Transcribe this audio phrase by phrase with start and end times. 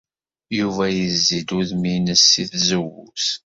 [0.57, 3.27] Yuba yezzi-d udem-nnes seg tzewwut.